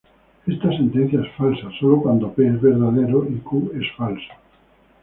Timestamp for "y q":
3.29-3.71